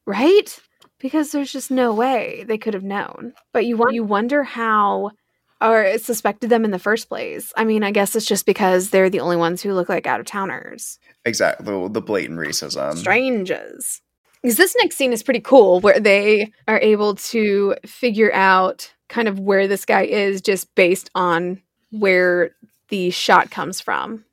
[0.06, 0.58] Right?
[1.00, 3.34] Because there's just no way they could have known.
[3.52, 5.12] But you, you wonder how
[5.60, 7.52] or suspected them in the first place.
[7.58, 10.22] I mean, I guess it's just because they're the only ones who look like out
[10.22, 10.98] of towners.
[11.26, 12.96] Exactly the, the blatant racism.
[12.96, 14.02] strangers.
[14.42, 19.28] Because this next scene is pretty cool where they are able to figure out kind
[19.28, 22.52] of where this guy is just based on where
[22.90, 24.26] the shot comes from.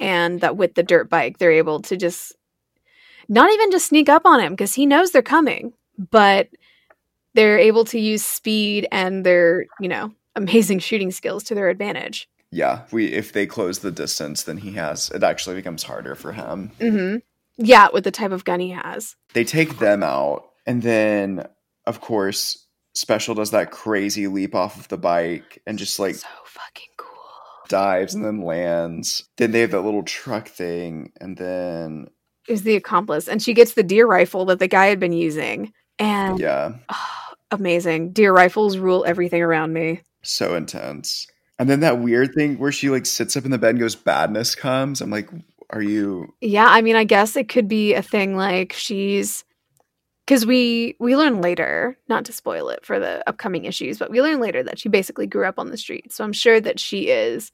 [0.00, 2.36] And that with the dirt bike, they're able to just
[3.28, 5.72] not even just sneak up on him because he knows they're coming,
[6.10, 6.48] but
[7.34, 12.28] they're able to use speed and their, you know, amazing shooting skills to their advantage.
[12.50, 16.32] Yeah, we if they close the distance, then he has it actually becomes harder for
[16.32, 16.70] him.
[16.80, 17.16] hmm
[17.58, 19.16] Yeah, with the type of gun he has.
[19.34, 21.46] They take them out, and then
[21.86, 26.28] of course, Special does that crazy leap off of the bike and just like so
[26.44, 27.08] fucking cool.
[27.68, 29.28] dives and then lands.
[29.36, 32.08] Then they have that little truck thing, and then
[32.48, 35.70] is the accomplice and she gets the deer rifle that the guy had been using
[35.98, 41.26] and yeah, ah, amazing deer rifles rule everything around me so intense.
[41.58, 43.96] And then that weird thing where she like sits up in the bed and goes,
[43.96, 45.28] "Badness comes." I'm like,
[45.70, 49.44] "Are you?" yeah i mean i guess it could be a thing like she's
[50.28, 54.20] because we we learn later not to spoil it for the upcoming issues but we
[54.20, 57.08] learn later that she basically grew up on the street so i'm sure that she
[57.08, 57.50] is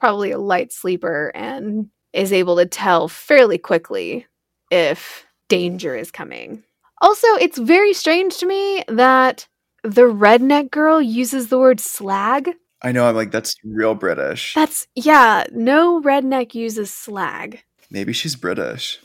[0.00, 4.26] probably a light sleeper and is able to tell fairly quickly
[4.70, 6.62] if danger is coming
[7.00, 9.46] also it's very strange to me that
[9.84, 12.50] the redneck girl uses the word slag
[12.80, 13.08] I know.
[13.08, 14.54] I'm like, that's real British.
[14.54, 17.64] That's yeah, no redneck uses slag.
[17.90, 19.00] Maybe she's British.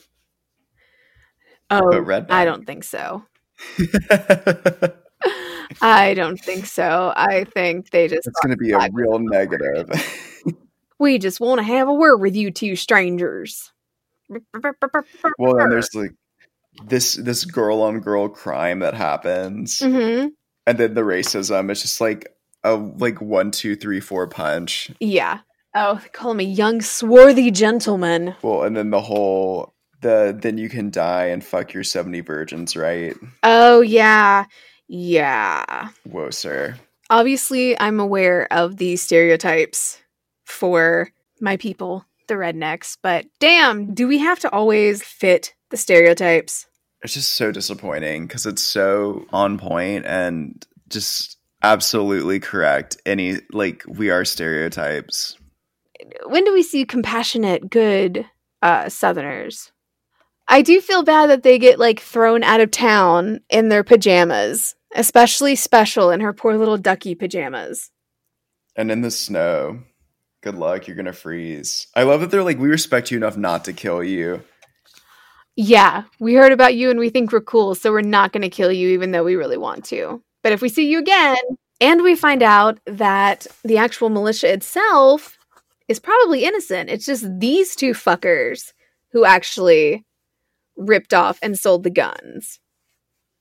[1.82, 2.32] Oh, But.
[2.32, 3.24] I don't think so.
[5.82, 7.14] I don't think so.
[7.16, 9.90] I think they just It's going to be a real negative.
[11.00, 13.72] we just want to have a word with you two strangers.
[14.30, 16.12] well, then there's like
[16.86, 20.28] this this girl on girl crime that happens, hmm
[20.66, 21.70] and then the racism.
[21.70, 24.92] It's just like a like one, two, three, four punch.
[25.00, 25.40] Yeah.
[25.76, 28.36] Oh, they call him a young swarthy gentleman.
[28.44, 29.73] Well, and then the whole
[30.04, 33.16] The then you can die and fuck your 70 virgins, right?
[33.42, 34.46] Oh, yeah.
[34.88, 35.90] Yeah.
[36.04, 36.76] Whoa, sir.
[37.10, 40.00] Obviously, I'm aware of the stereotypes
[40.46, 46.68] for my people, the rednecks, but damn, do we have to always fit the stereotypes?
[47.02, 52.98] It's just so disappointing because it's so on point and just absolutely correct.
[53.06, 55.38] Any, like, we are stereotypes.
[56.26, 58.26] When do we see compassionate, good
[58.62, 59.73] uh, Southerners?
[60.48, 64.76] I do feel bad that they get like thrown out of town in their pajamas,
[64.96, 67.92] especially special in her poor little ducky pajamas.
[68.76, 69.84] And in the snow.
[70.42, 71.88] Good luck, you're gonna freeze.
[71.96, 74.44] I love that they're like, we respect you enough not to kill you.
[75.56, 78.72] Yeah, we heard about you and we think we're cool, so we're not gonna kill
[78.72, 80.22] you even though we really want to.
[80.42, 81.38] But if we see you again,
[81.80, 85.38] and we find out that the actual militia itself
[85.88, 88.74] is probably innocent, it's just these two fuckers
[89.12, 90.06] who actually
[90.76, 92.60] ripped off and sold the guns.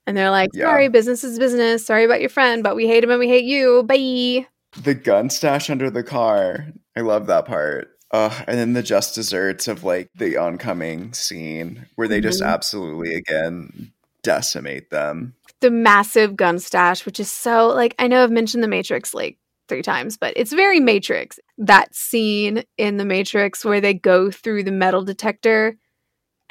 [0.06, 0.66] And they're like, Yeah.
[0.66, 1.86] sorry, business is business.
[1.86, 3.82] Sorry about your friend, but we hate him and we hate you.
[3.84, 4.46] Bye.
[4.82, 6.66] The gun stash under the car.
[6.96, 7.90] I love that part.
[8.10, 12.46] Uh, and then the just desserts of like the oncoming scene where they just Mhm.
[12.46, 13.92] absolutely again
[14.22, 15.34] decimate them.
[15.60, 19.38] The massive gun stash, which is so like, I know I've mentioned the Matrix like
[19.68, 21.38] three times, but it's very Matrix.
[21.56, 25.76] That scene in the Matrix where they go through the metal detector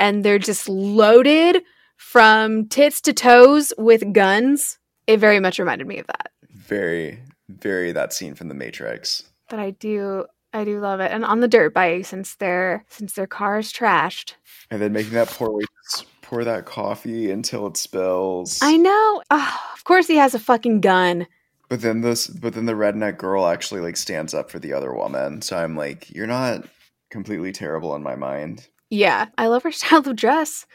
[0.02, 1.64] and they're just loaded
[1.96, 4.80] from tits to toes with guns.
[5.06, 6.32] It very much reminded me of that.
[6.50, 9.30] Very, very that scene from The Matrix.
[9.48, 11.12] But I do I do love it.
[11.12, 14.34] And on the dirt bike since their since their car is trashed.
[14.72, 18.60] And then making that poor waitress pour that coffee until it spills.
[18.62, 19.22] I know.
[19.30, 21.28] Ah, of course he has a fucking gun.
[21.70, 24.94] But then this, but then the redneck girl actually like stands up for the other
[24.94, 25.42] woman.
[25.42, 26.66] So I'm like, you're not
[27.12, 28.68] completely terrible in my mind.
[28.92, 30.68] Yeah, I love her style of dress.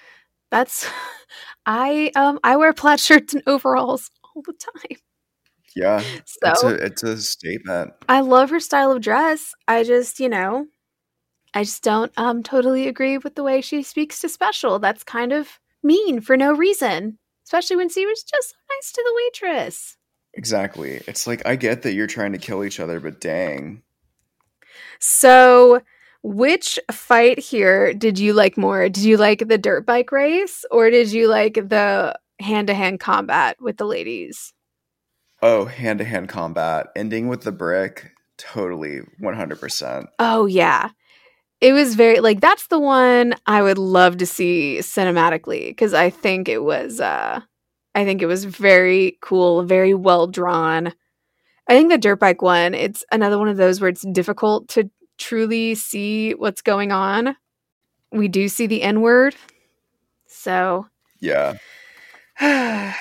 [0.50, 0.88] That's
[1.66, 4.98] I um I wear plaid shirts and overalls all the time.
[5.76, 7.92] Yeah, So it's a it's a statement.
[8.08, 9.54] I love her style of dress.
[9.68, 10.66] I just, you know,
[11.54, 14.78] I just don't um totally agree with the way she speaks to special.
[14.78, 17.18] That's kind of mean for no reason.
[17.44, 19.96] Especially when she was just so nice to the waitress.
[20.34, 21.02] Exactly.
[21.06, 23.82] It's like I get that you're trying to kill each other, but dang,
[24.98, 25.80] So
[26.26, 28.88] which fight here did you like more?
[28.88, 33.00] Did you like the dirt bike race or did you like the hand to hand
[33.00, 34.52] combat with the ladies?
[35.42, 38.12] oh, hand to hand combat ending with the brick.
[38.38, 40.08] Totally, one hundred percent.
[40.18, 40.90] Oh yeah.
[41.60, 46.10] It was very like that's the one I would love to see cinematically because I
[46.10, 47.40] think it was uh
[47.94, 50.88] I think it was very cool, very well drawn.
[51.68, 54.90] I think the dirt bike one, it's another one of those where it's difficult to
[55.18, 57.36] truly see what's going on.
[58.12, 59.34] We do see the N word.
[60.26, 60.86] So
[61.20, 61.54] Yeah,
[62.40, 62.94] I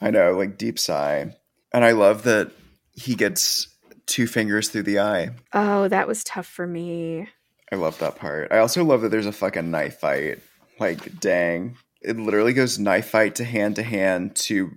[0.00, 0.36] know.
[0.36, 1.34] Like deep sigh,
[1.72, 2.52] and I love that
[2.94, 3.68] he gets
[4.06, 5.30] two fingers through the eye.
[5.52, 7.28] Oh, that was tough for me.
[7.72, 8.50] I love that part.
[8.50, 10.40] I also love that there's a fucking knife fight.
[10.80, 11.76] Like, dang.
[12.02, 14.70] It literally goes knife fight to hand to hand to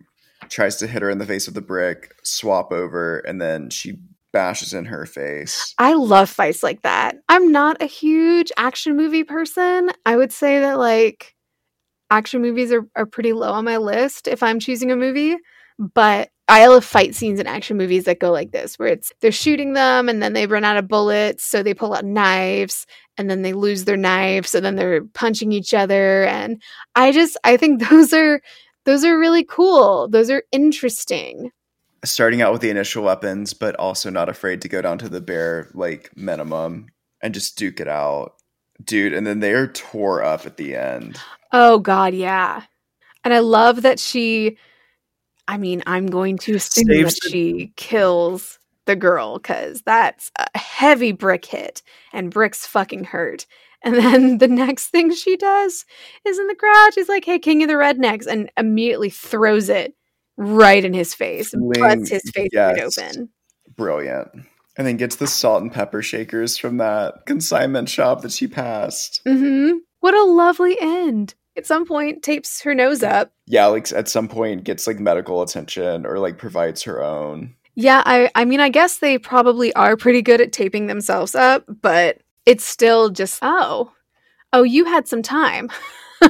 [0.49, 3.97] tries to hit her in the face with the brick, swap over, and then she
[4.33, 5.73] bashes in her face.
[5.77, 7.15] I love fights like that.
[7.29, 9.91] I'm not a huge action movie person.
[10.05, 11.35] I would say that like
[12.11, 15.37] action movies are, are pretty low on my list if I'm choosing a movie.
[15.79, 19.31] But I love fight scenes in action movies that go like this, where it's they're
[19.31, 22.85] shooting them and then they run out of bullets, so they pull out knives
[23.17, 26.25] and then they lose their knives, so then they're punching each other.
[26.25, 26.61] And
[26.95, 28.41] I just I think those are
[28.85, 30.09] those are really cool.
[30.09, 31.51] Those are interesting.
[32.03, 35.21] Starting out with the initial weapons, but also not afraid to go down to the
[35.21, 36.87] bare, like, minimum
[37.21, 38.33] and just duke it out.
[38.83, 41.19] Dude, and then they are tore up at the end.
[41.51, 42.63] Oh God, yeah.
[43.23, 44.57] And I love that she
[45.47, 50.31] I mean, I'm going to assume Saves that the- she kills the girl because that's
[50.37, 51.81] a heavy brick hit
[52.11, 53.45] and bricks fucking hurt.
[53.83, 55.85] And then the next thing she does
[56.25, 59.95] is in the crowd, she's like, Hey, King of the Rednecks, and immediately throws it
[60.37, 62.97] right in his face, Fling- busts his face wide yes.
[62.97, 63.29] open.
[63.75, 64.29] Brilliant.
[64.75, 69.21] And then gets the salt and pepper shakers from that consignment shop that she passed.
[69.25, 71.35] hmm What a lovely end.
[71.55, 75.41] At some point, tapes her nose up yeah, like at some point gets like medical
[75.41, 77.55] attention or like provides her own.
[77.75, 81.65] Yeah, I I mean I guess they probably are pretty good at taping themselves up,
[81.81, 83.91] but it's still just oh.
[84.55, 85.69] Oh, you had some time.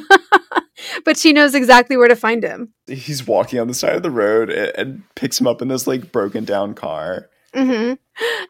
[1.05, 2.73] but she knows exactly where to find him.
[2.87, 5.87] He's walking on the side of the road and, and picks him up in this
[5.87, 7.29] like broken down car.
[7.53, 7.97] Mhm.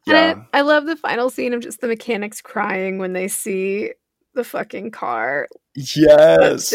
[0.07, 0.31] Yeah.
[0.31, 3.91] And I, I love the final scene of just the mechanics crying when they see
[4.33, 6.69] the fucking car Yes.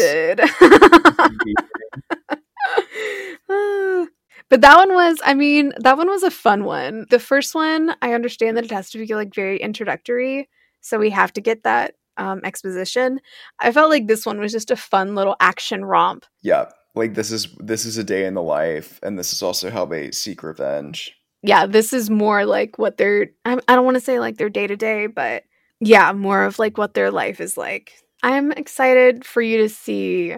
[4.49, 7.05] but that one was, I mean, that one was a fun one.
[7.09, 10.49] The first one, I understand that it has to be like very introductory,
[10.81, 13.19] so we have to get that um, exposition.
[13.59, 16.25] I felt like this one was just a fun little action romp.
[16.43, 16.69] yeah.
[16.95, 19.85] Like this is this is a day in the life, and this is also how
[19.85, 21.15] they seek revenge.
[21.43, 24.49] Yeah, this is more like what their I, I don't want to say like their
[24.49, 25.43] day to day, but
[25.79, 27.93] yeah, more of like what their life is like.
[28.23, 30.35] I'm excited for you to see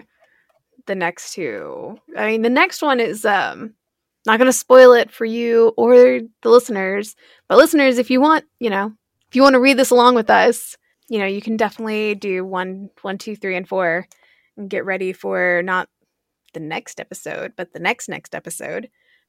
[0.86, 1.98] the next two.
[2.16, 3.74] I mean, the next one is um
[4.26, 7.16] not going to spoil it for you or the listeners,
[7.48, 8.92] but listeners, if you want, you know,
[9.30, 10.76] if you want to read this along with us,
[11.12, 14.06] you know, you can definitely do one, one, two, three, and four,
[14.56, 15.90] and get ready for not
[16.54, 18.88] the next episode, but the next next episode.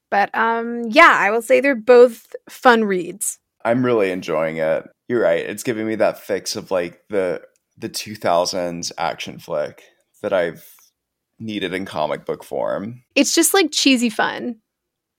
[0.10, 3.38] But um, yeah, I will say they're both fun reads.
[3.66, 4.86] I'm really enjoying it.
[5.10, 5.46] You're right.
[5.46, 7.42] It's giving me that fix of like the
[7.78, 9.84] the 2000s action flick
[10.22, 10.66] that I've
[11.38, 13.04] needed in comic book form.
[13.14, 14.56] It's just like cheesy fun,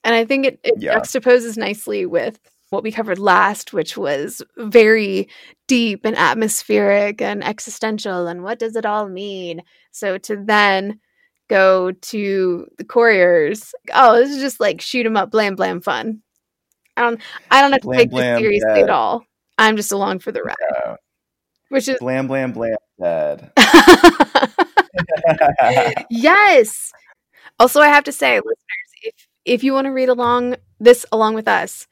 [0.03, 0.95] and I think it, it Yeah.
[0.99, 2.39] juxtaposes nicely with
[2.75, 5.29] what we covered last, which was very
[5.69, 8.27] deep and atmospheric and existential.
[8.27, 9.63] And what does it all mean?
[9.93, 11.01] So to then
[11.49, 16.21] go to the couriers, oh, this is just like shoot 'em up, blam blam fun.
[16.97, 17.21] I don't,
[17.51, 18.85] I don't have to Blam, take blam, this seriously dead.
[18.85, 19.25] at all.
[19.59, 20.55] I'm just along for the ride,
[20.85, 20.97] Yeah.
[21.71, 23.53] which is Blam blam blam dead.
[26.11, 26.93] yes.
[27.59, 31.35] Also, I have to say, listeners, if if you want to read along this along
[31.35, 31.87] with us,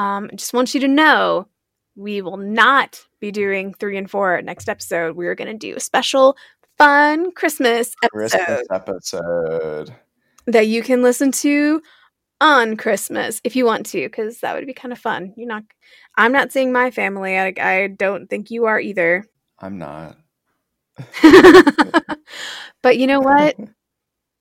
[0.00, 1.48] um, I just want you to know
[1.96, 5.16] we will not be doing three and four next episode.
[5.16, 6.36] We are going to do a special,
[6.78, 9.94] fun Christmas episode Christmas episode.
[10.46, 11.82] that you can listen to
[12.40, 15.34] on Christmas if you want to, because that would be kind of fun.
[15.36, 15.64] You're not.
[16.16, 17.38] I'm not seeing my family.
[17.38, 19.26] I, I don't think you are either.
[19.58, 20.16] I'm not.
[22.82, 23.56] but you know what?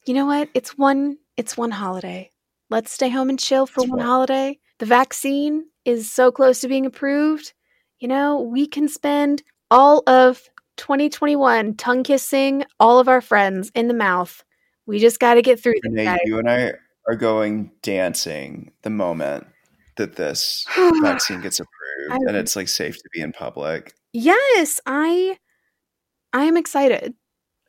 [0.05, 0.49] You know what?
[0.55, 2.31] It's one it's one holiday.
[2.71, 4.57] Let's stay home and chill for It's one one- holiday.
[4.79, 7.53] The vaccine is so close to being approved.
[7.99, 10.41] You know, we can spend all of
[10.77, 14.43] 2021 tongue kissing all of our friends in the mouth.
[14.85, 15.91] We just got to get through this.
[15.91, 16.73] Renee, you and I
[17.07, 19.45] are going dancing the moment
[19.97, 20.65] that this
[21.01, 23.93] vaccine gets approved I- and it's like safe to be in public.
[24.13, 25.37] yes, I
[26.31, 27.13] I am excited.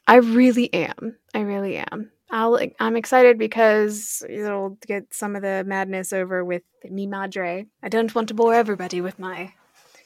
[0.07, 1.17] I really am.
[1.35, 2.11] I really am.
[2.33, 7.67] I'll, I'm excited because it'll get some of the madness over with mi madre.
[7.83, 9.53] I don't want to bore everybody with my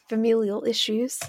[0.09, 1.20] familial issues.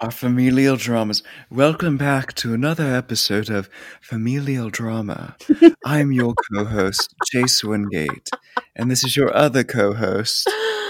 [0.00, 1.24] Our familial dramas.
[1.50, 3.68] Welcome back to another episode of
[4.00, 5.36] Familial Drama.
[5.84, 8.30] I'm your co host, Chase Wingate,
[8.76, 10.48] and this is your other co host,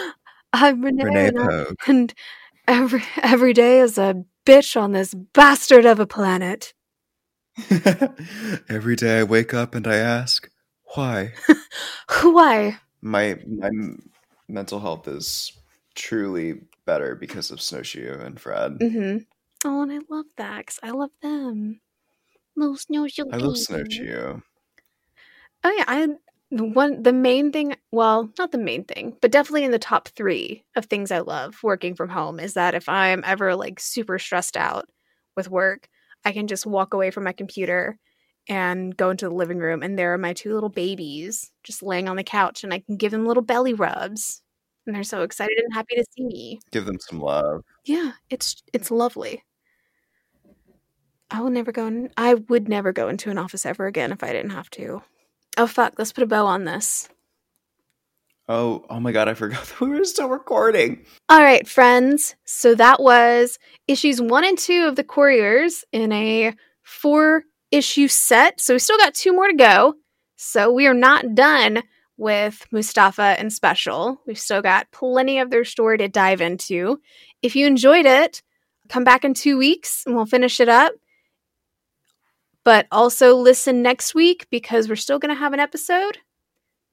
[0.52, 1.76] I'm Renee, Renee and, Pogue.
[1.86, 2.14] and
[2.68, 6.74] every every day is a bitch on this bastard of a planet.
[8.68, 10.48] Every day I wake up and I ask,
[10.94, 11.32] why?
[12.22, 12.78] Why?
[13.00, 13.70] My, my
[14.48, 15.52] mental health is
[15.94, 18.78] truly better because of Snowshoe and Fred.
[18.78, 19.18] Mm-hmm.
[19.64, 21.80] Oh, and I love that because I love them.
[22.56, 23.24] Little snowshoe.
[23.32, 23.56] I love.
[23.56, 24.40] Snowshoe.
[25.64, 26.08] Oh yeah, I
[26.50, 27.74] the one the main thing.
[27.90, 31.62] Well, not the main thing, but definitely in the top three of things I love
[31.62, 34.88] working from home is that if I'm ever like super stressed out
[35.36, 35.88] with work,
[36.24, 37.98] I can just walk away from my computer
[38.48, 42.08] and go into the living room, and there are my two little babies just laying
[42.08, 44.42] on the couch, and I can give them little belly rubs,
[44.86, 46.60] and they're so excited and happy to see me.
[46.70, 47.62] Give them some love.
[47.84, 49.44] Yeah, it's it's lovely.
[51.30, 54.22] I will never go in I would never go into an office ever again if
[54.22, 55.02] I didn't have to.
[55.56, 57.08] Oh fuck, let's put a bow on this.
[58.48, 61.04] Oh, oh my god, I forgot that we were still recording.
[61.28, 62.34] All right, friends.
[62.44, 68.60] So that was issues 1 and 2 of the Couriers in a four issue set.
[68.60, 69.94] So we still got two more to go.
[70.36, 71.82] So we are not done
[72.16, 74.20] with Mustafa and Special.
[74.26, 77.00] We've still got plenty of their story to dive into.
[77.42, 78.42] If you enjoyed it,
[78.88, 80.92] come back in 2 weeks and we'll finish it up.
[82.64, 86.18] But also listen next week because we're still going to have an episode.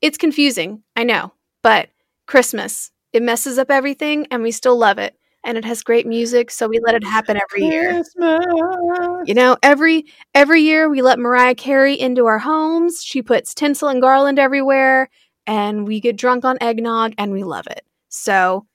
[0.01, 1.89] It's confusing, I know, but
[2.27, 5.15] Christmas, it messes up everything and we still love it.
[5.43, 7.93] And it has great music, so we let it happen every year.
[7.93, 8.45] Christmas.
[9.25, 10.05] You know, every
[10.35, 13.01] every year we let Mariah Carey into our homes.
[13.01, 15.09] She puts tinsel and garland everywhere,
[15.47, 17.85] and we get drunk on eggnog, and we love it.
[18.09, 18.67] So,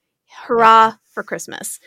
[0.46, 1.80] hurrah for Christmas!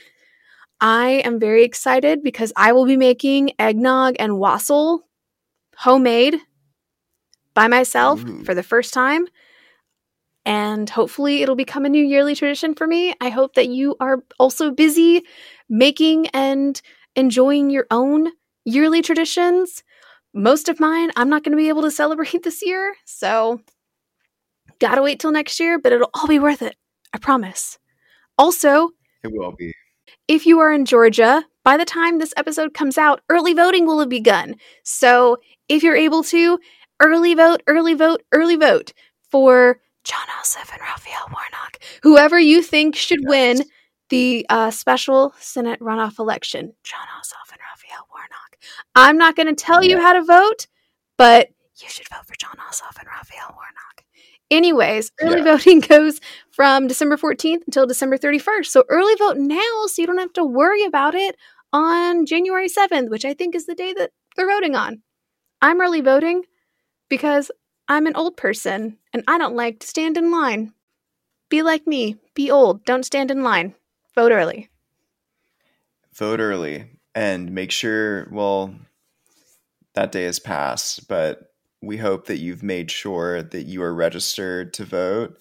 [0.80, 5.08] I am very excited because I will be making eggnog and wassail
[5.76, 6.38] homemade
[7.56, 9.28] by myself for the first time.
[10.48, 13.14] And hopefully, it'll become a new yearly tradition for me.
[13.20, 15.26] I hope that you are also busy
[15.68, 16.82] making and
[17.18, 18.30] enjoying your own
[18.64, 19.84] yearly traditions.
[20.34, 22.95] Most of mine, I'm not going to be able to celebrate this year.
[23.04, 23.60] So,
[24.80, 26.78] gotta wait till next year, but it'll all be worth it.
[27.14, 27.78] I promise.
[28.38, 28.91] Also,
[29.26, 29.74] it will be.
[30.30, 34.00] If you are in Georgia, by the time this episode comes out, early voting will
[34.00, 34.56] have begun.
[34.86, 36.58] So, if you're able to,
[37.02, 38.93] early vote, early vote, early vote
[39.30, 41.80] for Jon Ossoff and Raphael Warnock.
[42.01, 43.30] Whoever you think should yes.
[43.30, 43.64] win
[44.08, 48.58] the uh, special Senate runoff election, Jon Ossoff and Raphael Warnock.
[48.95, 49.97] I'm not going to tell yeah.
[49.97, 50.68] you how to vote,
[51.18, 51.49] but
[51.82, 54.05] you should vote for Jon Ossoff and Raphael Warnock.
[54.49, 55.43] Anyways, early yeah.
[55.43, 58.68] voting goes from December 14th until December 31st.
[58.68, 61.36] So early vote now so you don't have to worry about it
[61.74, 65.01] on January 7th, which I think is the day that they're voting on.
[65.62, 66.43] I'm early voting
[67.10, 67.51] because
[67.88, 70.74] I'm an old person and I don't like to stand in line.
[71.50, 73.76] Be like me, be old, don't stand in line.
[74.16, 74.70] Vote early.
[76.14, 76.86] Vote early
[77.16, 78.76] and make sure, well,
[79.94, 84.74] that day has passed, but we hope that you've made sure that you are registered
[84.74, 85.38] to vote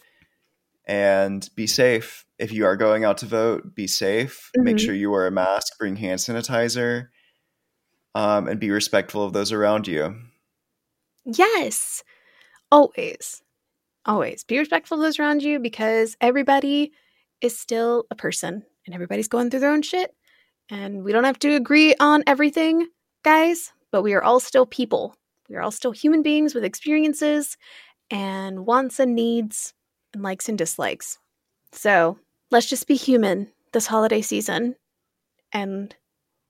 [0.86, 2.24] and be safe.
[2.38, 4.50] If you are going out to vote, be safe.
[4.56, 4.64] Mm-hmm.
[4.64, 7.08] Make sure you wear a mask, bring hand sanitizer,
[8.14, 10.16] um, and be respectful of those around you.
[11.24, 12.04] Yes,
[12.70, 13.42] always.
[14.04, 16.92] Always be respectful of those around you because everybody
[17.40, 20.14] is still a person and everybody's going through their own shit.
[20.70, 22.88] And we don't have to agree on everything,
[23.24, 25.14] guys, but we are all still people.
[25.48, 27.56] We are all still human beings with experiences
[28.10, 29.74] and wants and needs
[30.14, 31.18] and likes and dislikes.
[31.72, 32.18] So
[32.50, 34.76] let's just be human this holiday season
[35.52, 35.94] and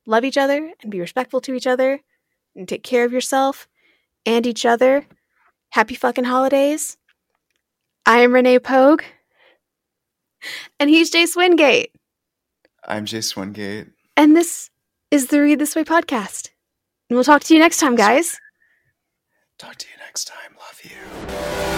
[0.06, 2.00] love each other and be respectful to each other
[2.54, 3.68] and take care of yourself
[4.24, 5.06] and each other.
[5.76, 6.96] Happy fucking holidays.
[8.06, 9.02] I am Renee Pogue.
[10.80, 11.88] And he's Jay Swingate.
[12.82, 13.90] I'm Jay Swingate.
[14.16, 14.70] And this
[15.10, 16.48] is the Read This Way podcast.
[17.10, 18.40] And we'll talk to you next time, guys.
[19.58, 20.56] Talk to you next time.
[20.58, 21.75] Love you.